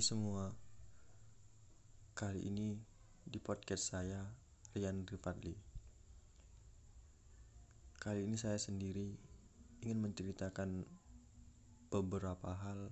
Hai 0.00 0.08
semua, 0.16 0.48
kali 2.16 2.48
ini 2.48 2.72
di 3.20 3.36
podcast 3.36 3.92
saya 3.92 4.32
Rian 4.72 5.04
Rifadli. 5.04 5.52
Kali 8.00 8.24
ini 8.24 8.32
saya 8.40 8.56
sendiri 8.56 9.12
ingin 9.84 10.00
menceritakan 10.00 10.88
beberapa 11.92 12.48
hal 12.48 12.88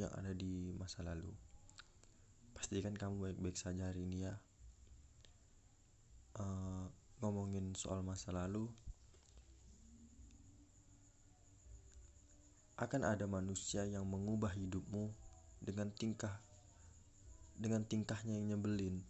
yang 0.00 0.08
ada 0.16 0.32
di 0.32 0.72
masa 0.72 1.04
lalu. 1.04 1.28
Pastikan 2.56 2.96
kamu 2.96 3.28
baik-baik 3.28 3.60
saja 3.60 3.92
hari 3.92 4.08
ini 4.08 4.24
ya. 4.24 4.40
Uh, 6.32 6.88
ngomongin 7.20 7.76
soal 7.76 8.00
masa 8.00 8.32
lalu, 8.32 8.72
akan 12.80 13.04
ada 13.04 13.28
manusia 13.28 13.84
yang 13.84 14.08
mengubah 14.08 14.56
hidupmu 14.56 15.27
dengan 15.62 15.90
tingkah 15.94 16.38
dengan 17.58 17.82
tingkahnya 17.82 18.38
yang 18.38 18.54
nyebelin. 18.54 19.02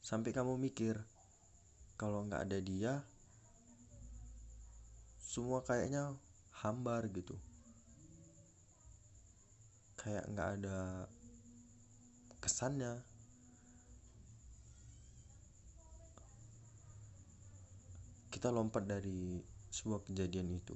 Sampai 0.00 0.32
kamu 0.32 0.56
mikir 0.56 0.96
kalau 2.00 2.24
nggak 2.24 2.48
ada 2.48 2.58
dia 2.58 3.04
semua 5.20 5.60
kayaknya 5.64 6.12
hambar 6.64 7.08
gitu. 7.12 7.36
Kayak 9.96 10.28
nggak 10.32 10.48
ada 10.58 11.06
kesannya. 12.42 13.00
Kita 18.32 18.48
lompat 18.50 18.88
dari 18.88 19.38
sebuah 19.70 20.02
kejadian 20.08 20.52
itu. 20.52 20.74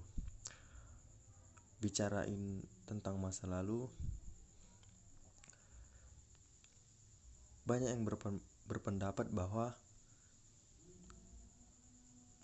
Bicarain 1.82 2.64
tentang 2.86 3.18
masa 3.20 3.44
lalu 3.44 3.90
banyak 7.66 7.90
yang 7.90 8.06
berpendapat 8.70 9.26
bahwa 9.34 9.74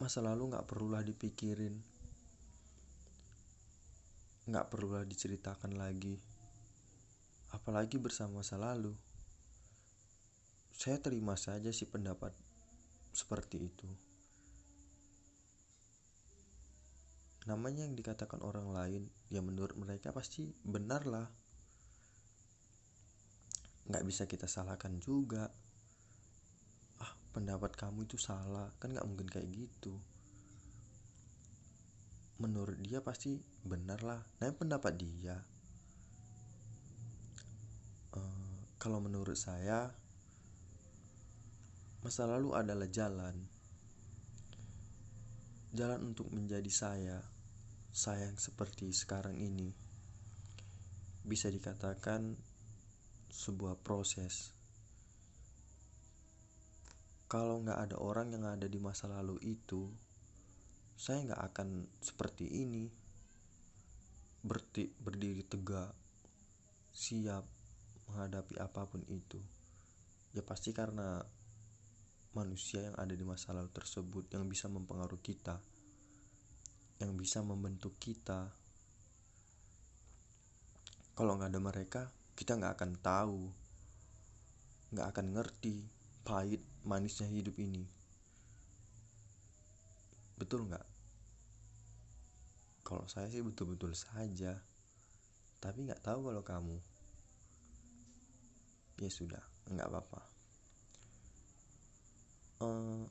masa 0.03 0.19
lalu 0.19 0.51
nggak 0.51 0.67
perlulah 0.67 1.07
dipikirin. 1.07 1.79
Nggak 4.51 4.67
perlulah 4.67 5.07
diceritakan 5.07 5.79
lagi. 5.79 6.19
Apalagi 7.55 8.03
bersama 8.03 8.43
masa 8.43 8.59
lalu. 8.59 8.91
Saya 10.75 10.99
terima 10.99 11.39
saja 11.39 11.71
sih 11.71 11.87
pendapat 11.87 12.35
seperti 13.15 13.63
itu. 13.63 13.87
Namanya 17.47 17.87
yang 17.87 17.95
dikatakan 17.95 18.43
orang 18.43 18.75
lain 18.75 19.03
ya 19.31 19.39
menurut 19.39 19.79
mereka 19.79 20.11
pasti 20.11 20.51
benar 20.67 21.07
lah 21.07 21.31
nggak 23.93 24.09
bisa 24.09 24.25
kita 24.25 24.49
salahkan 24.49 24.97
juga. 24.97 25.53
Ah 27.05 27.13
pendapat 27.37 27.77
kamu 27.77 28.09
itu 28.09 28.17
salah. 28.17 28.73
Kan 28.81 28.97
nggak 28.97 29.05
mungkin 29.05 29.29
kayak 29.29 29.53
gitu. 29.53 29.93
Menurut 32.41 32.81
dia 32.81 33.05
pasti 33.05 33.37
benar 33.63 34.01
lah. 34.01 34.25
Nah 34.41 34.51
pendapat 34.57 34.97
dia 34.97 35.37
uh, 38.17 38.57
kalau 38.81 38.99
menurut 38.99 39.37
saya 39.37 39.93
masa 42.03 42.25
lalu 42.27 42.57
adalah 42.57 42.89
jalan. 42.89 43.37
Jalan 45.73 46.13
untuk 46.13 46.29
menjadi 46.33 46.69
saya 46.69 47.21
saya 47.93 48.25
yang 48.25 48.41
seperti 48.41 48.89
sekarang 48.97 49.37
ini. 49.37 49.69
Bisa 51.23 51.53
dikatakan 51.53 52.35
sebuah 53.33 53.81
proses. 53.81 54.53
Kalau 57.33 57.65
nggak 57.65 57.81
ada 57.89 57.97
orang 57.97 58.29
yang 58.37 58.45
ada 58.45 58.69
di 58.69 58.77
masa 58.77 59.09
lalu 59.09 59.41
itu, 59.41 59.89
saya 61.01 61.25
nggak 61.25 61.43
akan 61.49 61.69
seperti 62.05 62.45
ini. 62.45 62.93
Berti, 64.45 64.93
berdiri 65.01 65.49
tegak, 65.49 65.97
siap 66.93 67.49
menghadapi 68.13 68.61
apa 68.61 68.85
pun 68.85 69.01
itu. 69.09 69.41
Ya 70.37 70.45
pasti 70.45 70.77
karena 70.77 71.25
manusia 72.37 72.85
yang 72.85 72.97
ada 73.01 73.17
di 73.17 73.25
masa 73.25 73.57
lalu 73.57 73.73
tersebut 73.73 74.29
yang 74.29 74.45
bisa 74.45 74.69
mempengaruhi 74.69 75.25
kita, 75.25 75.57
yang 77.01 77.17
bisa 77.17 77.41
membentuk 77.41 77.97
kita. 77.97 78.53
Kalau 81.17 81.41
nggak 81.41 81.49
ada 81.49 81.61
mereka, 81.61 82.03
kita 82.37 82.57
nggak 82.57 82.75
akan 82.81 82.93
tahu 82.99 83.41
nggak 84.93 85.09
akan 85.09 85.27
ngerti 85.33 85.89
pahit 86.21 86.61
manisnya 86.85 87.27
hidup 87.33 87.57
ini. 87.57 87.89
Betul 90.37 90.69
nggak? 90.69 90.87
Kalau 92.85 93.09
saya 93.09 93.33
sih 93.33 93.41
betul-betul 93.41 93.97
saja. 93.97 94.61
Tapi 95.63 95.89
nggak 95.89 96.05
tahu 96.05 96.29
kalau 96.29 96.45
kamu. 96.45 96.77
Ya 99.01 99.09
sudah 99.09 99.41
nggak 99.73 99.89
apa-apa. 99.89 100.23
Uh, 102.63 103.09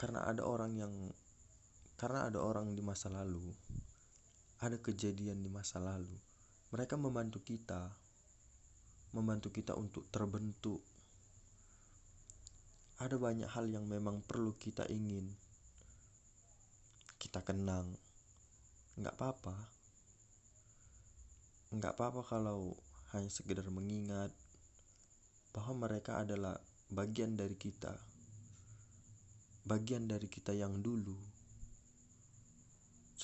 karena 0.00 0.24
ada 0.24 0.42
orang 0.48 0.72
yang 0.80 0.94
karena 2.00 2.32
ada 2.32 2.40
orang 2.40 2.72
di 2.72 2.80
masa 2.80 3.12
lalu 3.12 3.52
ada 4.60 4.76
kejadian 4.76 5.40
di 5.40 5.48
masa 5.48 5.80
lalu, 5.80 6.20
mereka 6.68 7.00
membantu 7.00 7.40
kita, 7.40 7.96
membantu 9.16 9.48
kita 9.48 9.72
untuk 9.72 10.04
terbentuk. 10.12 10.84
Ada 13.00 13.16
banyak 13.16 13.48
hal 13.48 13.72
yang 13.72 13.88
memang 13.88 14.20
perlu 14.20 14.52
kita 14.60 14.84
ingin, 14.92 15.32
kita 17.16 17.40
kenang. 17.40 17.96
Nggak 19.00 19.16
apa-apa, 19.16 19.56
nggak 21.72 21.96
apa-apa 21.96 22.20
kalau 22.28 22.76
hanya 23.16 23.32
sekedar 23.32 23.64
mengingat 23.72 24.28
bahwa 25.56 25.88
mereka 25.88 26.20
adalah 26.20 26.60
bagian 26.92 27.32
dari 27.32 27.56
kita, 27.56 27.96
bagian 29.64 30.04
dari 30.04 30.28
kita 30.28 30.52
yang 30.52 30.84
dulu 30.84 31.39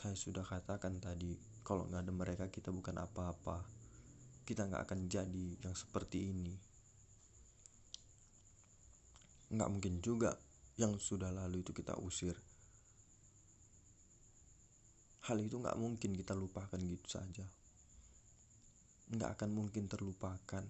saya 0.06 0.14
sudah 0.14 0.46
katakan 0.46 1.02
tadi 1.02 1.34
kalau 1.66 1.90
nggak 1.90 2.06
ada 2.06 2.14
mereka 2.14 2.44
kita 2.46 2.70
bukan 2.70 2.94
apa-apa. 3.02 3.66
Kita 4.46 4.70
nggak 4.70 4.86
akan 4.86 5.10
jadi 5.10 5.58
yang 5.66 5.74
seperti 5.74 6.30
ini. 6.30 6.54
Nggak 9.50 9.66
mungkin 9.66 9.98
juga 9.98 10.30
yang 10.78 10.94
sudah 11.02 11.34
lalu 11.34 11.66
itu 11.66 11.74
kita 11.74 11.98
usir. 11.98 12.38
Hal 15.26 15.42
itu 15.42 15.58
nggak 15.58 15.74
mungkin 15.74 16.14
kita 16.14 16.38
lupakan 16.38 16.78
gitu 16.78 17.08
saja. 17.10 17.42
Nggak 19.10 19.42
akan 19.42 19.50
mungkin 19.58 19.90
terlupakan. 19.90 20.62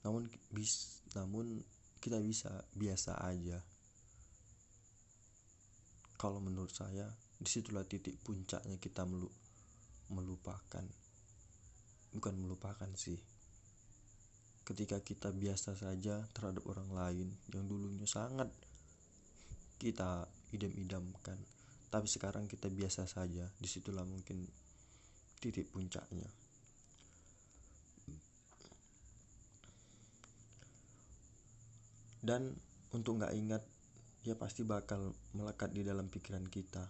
Namun 0.00 0.32
bis 0.48 1.04
namun 1.12 1.60
kita 2.00 2.16
bisa 2.24 2.64
biasa 2.72 3.20
aja 3.20 3.60
kalau 6.22 6.38
menurut 6.38 6.70
saya 6.70 7.10
di 7.34 7.50
situlah 7.50 7.82
titik 7.82 8.14
puncaknya 8.22 8.78
kita 8.78 9.02
melu 9.02 9.26
melupakan. 10.14 10.86
Bukan 12.14 12.34
melupakan 12.38 12.86
sih. 12.94 13.18
Ketika 14.62 15.02
kita 15.02 15.34
biasa 15.34 15.74
saja 15.74 16.22
terhadap 16.30 16.62
orang 16.70 16.94
lain 16.94 17.28
yang 17.50 17.66
dulunya 17.66 18.06
sangat 18.06 18.46
kita 19.82 20.30
idam-idamkan 20.54 21.34
tapi 21.90 22.06
sekarang 22.08 22.46
kita 22.48 22.70
biasa 22.72 23.04
saja 23.04 23.44
di 23.58 23.68
situlah 23.68 24.06
mungkin 24.06 24.46
titik 25.42 25.68
puncaknya. 25.68 26.24
Dan 32.22 32.54
untuk 32.94 33.18
nggak 33.18 33.34
ingat 33.34 33.62
ya 34.22 34.38
pasti 34.38 34.62
bakal 34.62 35.10
melekat 35.34 35.74
di 35.74 35.82
dalam 35.82 36.06
pikiran 36.06 36.46
kita. 36.46 36.86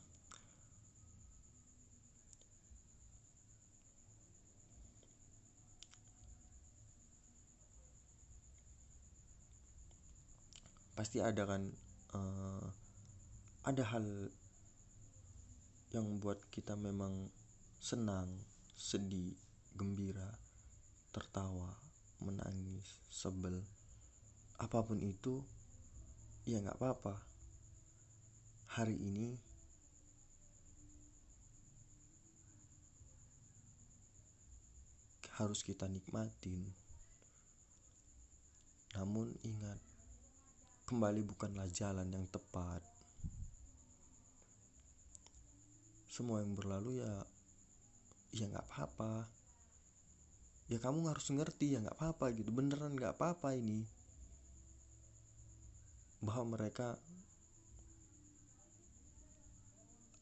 Pasti 10.92 11.24
ada 11.24 11.48
kan 11.48 11.72
uh, 12.12 12.68
ada 13.64 13.84
hal 13.96 14.28
yang 15.96 16.20
buat 16.20 16.36
kita 16.52 16.76
memang 16.76 17.32
senang, 17.80 18.28
sedih, 18.76 19.32
gembira, 19.72 20.36
tertawa, 21.16 21.80
menangis, 22.20 23.00
sebel, 23.08 23.64
apa 24.60 24.78
pun 24.84 25.00
itu, 25.02 25.42
ya 26.42 26.58
nggak 26.58 26.74
apa-apa. 26.74 27.14
Hari 28.74 28.96
ini 28.98 29.38
harus 35.38 35.62
kita 35.62 35.86
nikmatin. 35.86 36.66
Namun 38.92 39.32
ingat, 39.46 39.78
kembali 40.84 41.22
bukanlah 41.24 41.70
jalan 41.70 42.10
yang 42.10 42.26
tepat. 42.28 42.82
Semua 46.12 46.44
yang 46.44 46.52
berlalu 46.52 47.00
ya 47.00 47.14
ya 48.36 48.50
nggak 48.50 48.66
apa-apa. 48.68 49.30
Ya 50.68 50.76
kamu 50.82 51.08
harus 51.08 51.28
ngerti 51.30 51.76
ya 51.76 51.78
nggak 51.80 51.96
apa-apa 51.96 52.34
gitu. 52.36 52.50
Beneran 52.52 52.98
nggak 52.98 53.16
apa-apa 53.16 53.56
ini. 53.56 54.01
Bahwa 56.22 56.54
mereka 56.54 56.96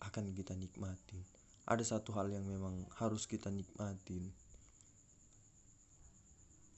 akan 0.01 0.33
kita 0.33 0.57
nikmatin. 0.57 1.23
Ada 1.69 1.97
satu 1.97 2.17
hal 2.17 2.33
yang 2.33 2.49
memang 2.49 2.89
harus 2.99 3.29
kita 3.29 3.53
nikmatin. 3.53 4.33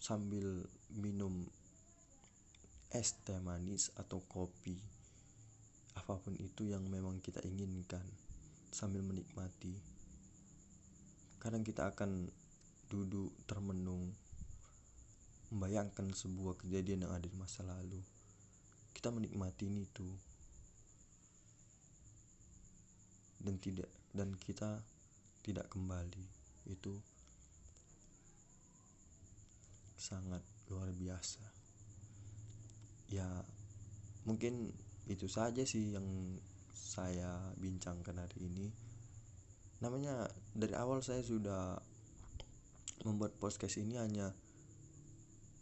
Sambil 0.02 0.66
minum 0.90 1.46
es 2.92 3.16
teh 3.24 3.38
manis 3.40 3.88
atau 3.96 4.20
kopi 4.26 4.76
apa 5.96 6.16
pun 6.16 6.36
itu 6.40 6.68
yang 6.68 6.84
memang 6.88 7.20
kita 7.20 7.40
inginkan 7.44 8.04
sambil 8.72 9.04
menikmati. 9.04 9.76
Kadang 11.36 11.64
kita 11.64 11.92
akan 11.92 12.32
duduk 12.88 13.32
termenung 13.44 14.12
membayangkan 15.52 16.12
sebuah 16.16 16.56
kejadian 16.64 17.04
yang 17.08 17.12
ada 17.12 17.28
di 17.28 17.36
masa 17.36 17.64
lalu 17.64 18.00
kita 19.02 19.10
menikmati 19.10 19.66
itu. 19.82 20.06
Dan 23.42 23.58
tidak 23.58 23.90
dan 24.14 24.30
kita 24.38 24.78
tidak 25.42 25.66
kembali. 25.74 26.22
Itu 26.70 27.02
sangat 29.98 30.38
luar 30.70 30.94
biasa. 30.94 31.42
Ya 33.10 33.26
mungkin 34.22 34.70
itu 35.10 35.26
saja 35.26 35.66
sih 35.66 35.98
yang 35.98 36.38
saya 36.70 37.58
bincangkan 37.58 38.22
hari 38.22 38.38
ini. 38.46 38.70
Namanya 39.82 40.30
dari 40.54 40.78
awal 40.78 41.02
saya 41.02 41.26
sudah 41.26 41.74
membuat 43.02 43.34
podcast 43.42 43.82
ini 43.82 43.98
hanya 43.98 44.30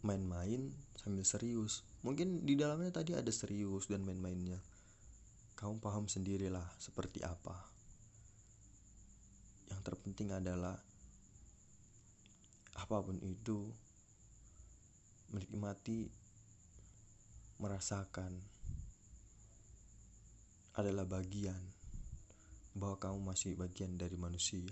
main-main 0.05 0.69
sambil 0.93 1.25
serius 1.25 1.81
mungkin 2.01 2.45
di 2.45 2.57
dalamnya 2.57 2.89
tadi 2.89 3.13
ada 3.13 3.29
serius 3.29 3.89
dan 3.89 4.01
main-mainnya. 4.01 4.57
Kamu 5.57 5.77
paham 5.77 6.09
sendirilah 6.09 6.65
seperti 6.81 7.21
apa. 7.21 7.53
Yang 9.69 9.81
terpenting 9.85 10.33
adalah 10.33 10.73
apa 12.77 12.97
pun 13.03 13.21
itu 13.21 13.69
menikmati 15.31 16.09
merasakan 17.61 18.33
adalah 20.73 21.05
bagian 21.05 21.61
bahwa 22.73 22.95
kamu 22.97 23.19
masih 23.21 23.53
bagian 23.59 23.99
dari 23.99 24.15
manusia. 24.15 24.71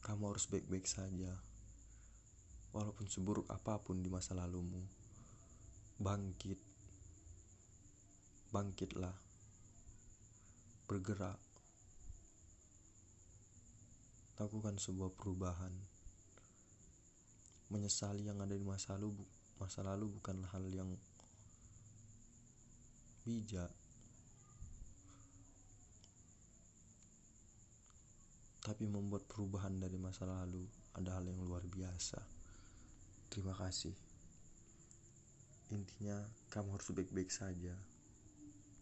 Kamu 0.00 0.32
harus 0.32 0.48
baik-baik 0.48 0.88
saja, 0.88 1.36
walaupun 2.78 3.10
seburuk 3.10 3.50
apa 3.50 3.82
pun 3.82 3.98
di 3.98 4.06
masa 4.06 4.38
lalumu. 4.38 4.78
Bangkit, 5.98 6.62
bangkitlah, 8.54 9.18
bergerak, 10.86 11.42
lakukan 14.38 14.78
sebuah 14.78 15.10
perubahan. 15.10 15.74
Menyesali 17.74 18.30
yang 18.30 18.38
ada 18.38 18.54
di 18.54 18.62
masa 18.62 18.94
lalu 18.94 19.26
masa 19.58 19.82
lalu 19.82 20.06
bukanlah 20.14 20.46
hal 20.54 20.62
yang 20.70 20.94
bijak. 23.26 23.74
Tapi 28.62 28.86
membuat 28.86 29.26
perubahan 29.26 29.74
dari 29.82 29.98
masa 29.98 30.30
lalu 30.30 30.62
ada 30.94 31.18
hal 31.18 31.26
yang 31.26 31.42
luar 31.42 31.66
biasa 31.66 32.37
terima 33.28 33.54
kasih. 33.56 33.94
Intinya 35.68 36.24
kamu 36.48 36.80
harus 36.80 36.88
baik-baik 36.92 37.28
saja 37.28 37.76